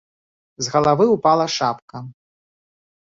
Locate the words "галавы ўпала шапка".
0.75-1.97